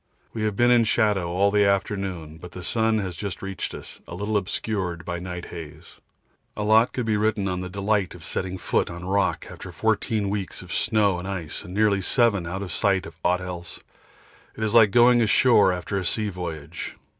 [0.33, 3.99] We have been in shadow all the afternoon, but the sun has just reached us,
[4.07, 6.01] a little obscured by night haze.
[6.57, 10.27] A lot could be written on the delight of setting foot on rock after 14
[10.31, 13.81] weeks of snow and ice and nearly 7 out of sight of aught else.
[14.57, 16.95] It is like going ashore after a sea voyage.